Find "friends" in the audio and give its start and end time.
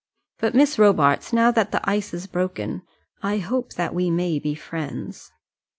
4.55-5.31